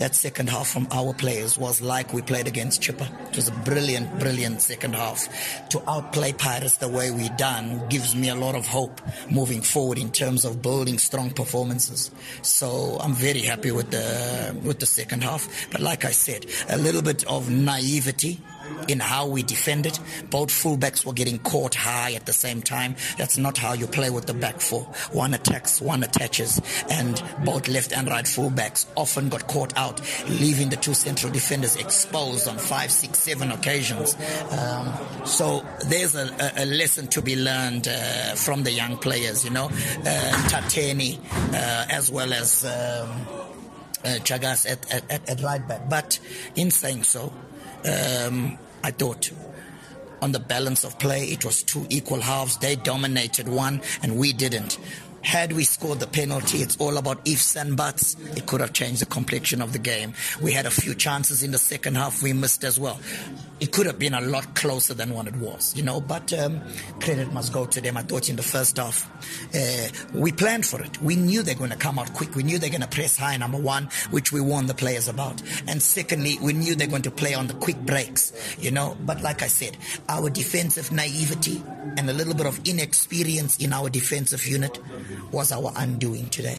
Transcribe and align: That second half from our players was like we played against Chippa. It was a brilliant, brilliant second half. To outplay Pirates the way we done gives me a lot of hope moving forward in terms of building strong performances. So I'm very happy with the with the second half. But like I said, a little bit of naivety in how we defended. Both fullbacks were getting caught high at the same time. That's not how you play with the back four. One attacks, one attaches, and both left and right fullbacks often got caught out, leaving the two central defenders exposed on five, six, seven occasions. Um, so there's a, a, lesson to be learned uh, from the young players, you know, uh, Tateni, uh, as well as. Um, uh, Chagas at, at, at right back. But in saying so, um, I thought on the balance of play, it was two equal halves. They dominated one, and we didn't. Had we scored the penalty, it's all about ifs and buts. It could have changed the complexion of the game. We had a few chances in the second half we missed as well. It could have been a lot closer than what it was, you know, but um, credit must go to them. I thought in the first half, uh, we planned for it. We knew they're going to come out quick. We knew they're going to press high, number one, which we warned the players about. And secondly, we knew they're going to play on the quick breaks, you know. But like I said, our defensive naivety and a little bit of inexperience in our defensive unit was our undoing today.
That 0.00 0.14
second 0.14 0.48
half 0.48 0.66
from 0.66 0.88
our 0.92 1.12
players 1.12 1.58
was 1.58 1.82
like 1.82 2.14
we 2.14 2.22
played 2.22 2.48
against 2.48 2.80
Chippa. 2.80 3.06
It 3.28 3.36
was 3.36 3.48
a 3.48 3.52
brilliant, 3.52 4.18
brilliant 4.18 4.62
second 4.62 4.94
half. 4.94 5.28
To 5.68 5.82
outplay 5.86 6.32
Pirates 6.32 6.78
the 6.78 6.88
way 6.88 7.10
we 7.10 7.28
done 7.36 7.86
gives 7.90 8.16
me 8.16 8.30
a 8.30 8.34
lot 8.34 8.54
of 8.54 8.66
hope 8.66 8.98
moving 9.30 9.60
forward 9.60 9.98
in 9.98 10.10
terms 10.10 10.46
of 10.46 10.62
building 10.62 10.96
strong 10.96 11.28
performances. 11.32 12.10
So 12.40 12.96
I'm 12.98 13.12
very 13.12 13.40
happy 13.42 13.72
with 13.72 13.90
the 13.90 14.58
with 14.64 14.80
the 14.80 14.86
second 14.86 15.22
half. 15.22 15.46
But 15.70 15.82
like 15.82 16.06
I 16.06 16.12
said, 16.12 16.46
a 16.70 16.78
little 16.78 17.02
bit 17.02 17.22
of 17.26 17.50
naivety 17.50 18.40
in 18.88 19.00
how 19.00 19.26
we 19.26 19.42
defended. 19.42 19.98
Both 20.30 20.50
fullbacks 20.50 21.04
were 21.04 21.12
getting 21.12 21.38
caught 21.38 21.74
high 21.74 22.14
at 22.14 22.26
the 22.26 22.32
same 22.32 22.62
time. 22.62 22.96
That's 23.18 23.38
not 23.38 23.58
how 23.58 23.72
you 23.72 23.86
play 23.86 24.10
with 24.10 24.26
the 24.26 24.34
back 24.34 24.60
four. 24.60 24.82
One 25.12 25.34
attacks, 25.34 25.80
one 25.80 26.02
attaches, 26.02 26.60
and 26.90 27.22
both 27.44 27.68
left 27.68 27.92
and 27.92 28.08
right 28.08 28.24
fullbacks 28.24 28.86
often 28.96 29.28
got 29.28 29.46
caught 29.46 29.76
out, 29.76 30.00
leaving 30.28 30.68
the 30.68 30.76
two 30.76 30.94
central 30.94 31.32
defenders 31.32 31.76
exposed 31.76 32.48
on 32.48 32.58
five, 32.58 32.90
six, 32.90 33.18
seven 33.18 33.52
occasions. 33.52 34.16
Um, 34.50 34.92
so 35.24 35.64
there's 35.86 36.14
a, 36.14 36.30
a, 36.56 36.66
lesson 36.66 37.08
to 37.08 37.22
be 37.22 37.36
learned 37.36 37.88
uh, 37.88 38.34
from 38.34 38.62
the 38.62 38.70
young 38.70 38.96
players, 38.96 39.44
you 39.44 39.50
know, 39.50 39.66
uh, 39.66 40.48
Tateni, 40.48 41.18
uh, 41.52 41.86
as 41.90 42.10
well 42.10 42.32
as. 42.32 42.64
Um, 42.64 43.10
uh, 44.02 44.18
Chagas 44.20 44.70
at, 44.70 45.10
at, 45.10 45.28
at 45.28 45.42
right 45.42 45.66
back. 45.66 45.88
But 45.88 46.18
in 46.56 46.70
saying 46.70 47.04
so, 47.04 47.32
um, 47.84 48.58
I 48.82 48.90
thought 48.90 49.30
on 50.22 50.32
the 50.32 50.40
balance 50.40 50.84
of 50.84 50.98
play, 50.98 51.24
it 51.24 51.44
was 51.44 51.62
two 51.62 51.86
equal 51.88 52.20
halves. 52.20 52.58
They 52.58 52.76
dominated 52.76 53.48
one, 53.48 53.80
and 54.02 54.18
we 54.18 54.32
didn't. 54.32 54.78
Had 55.22 55.52
we 55.52 55.64
scored 55.64 56.00
the 56.00 56.06
penalty, 56.06 56.58
it's 56.58 56.76
all 56.78 56.96
about 56.96 57.26
ifs 57.26 57.56
and 57.56 57.76
buts. 57.76 58.16
It 58.36 58.46
could 58.46 58.60
have 58.60 58.72
changed 58.72 59.02
the 59.02 59.06
complexion 59.06 59.60
of 59.60 59.72
the 59.72 59.78
game. 59.78 60.14
We 60.40 60.52
had 60.52 60.66
a 60.66 60.70
few 60.70 60.94
chances 60.94 61.42
in 61.42 61.50
the 61.50 61.58
second 61.58 61.96
half 61.96 62.22
we 62.22 62.32
missed 62.32 62.64
as 62.64 62.80
well. 62.80 62.98
It 63.60 63.72
could 63.72 63.86
have 63.86 63.98
been 63.98 64.14
a 64.14 64.20
lot 64.20 64.54
closer 64.54 64.94
than 64.94 65.12
what 65.12 65.26
it 65.26 65.36
was, 65.36 65.76
you 65.76 65.82
know, 65.82 66.00
but 66.00 66.32
um, 66.32 66.60
credit 67.00 67.32
must 67.32 67.52
go 67.52 67.66
to 67.66 67.80
them. 67.80 67.96
I 67.96 68.02
thought 68.02 68.28
in 68.28 68.36
the 68.36 68.42
first 68.42 68.78
half, 68.78 69.08
uh, 69.54 69.88
we 70.18 70.32
planned 70.32 70.64
for 70.64 70.82
it. 70.82 71.00
We 71.02 71.16
knew 71.16 71.42
they're 71.42 71.54
going 71.54 71.70
to 71.70 71.76
come 71.76 71.98
out 71.98 72.12
quick. 72.14 72.34
We 72.34 72.42
knew 72.42 72.58
they're 72.58 72.70
going 72.70 72.80
to 72.80 72.88
press 72.88 73.16
high, 73.16 73.36
number 73.36 73.58
one, 73.58 73.88
which 74.10 74.32
we 74.32 74.40
warned 74.40 74.68
the 74.68 74.74
players 74.74 75.08
about. 75.08 75.42
And 75.66 75.82
secondly, 75.82 76.38
we 76.40 76.54
knew 76.54 76.74
they're 76.74 76.86
going 76.86 77.02
to 77.02 77.10
play 77.10 77.34
on 77.34 77.46
the 77.48 77.54
quick 77.54 77.78
breaks, 77.78 78.32
you 78.58 78.70
know. 78.70 78.96
But 79.04 79.22
like 79.22 79.42
I 79.42 79.48
said, 79.48 79.76
our 80.08 80.30
defensive 80.30 80.90
naivety 80.90 81.62
and 81.96 82.08
a 82.08 82.12
little 82.12 82.34
bit 82.34 82.46
of 82.46 82.60
inexperience 82.66 83.58
in 83.58 83.72
our 83.72 83.90
defensive 83.90 84.46
unit 84.46 84.78
was 85.32 85.52
our 85.52 85.72
undoing 85.76 86.28
today. 86.30 86.58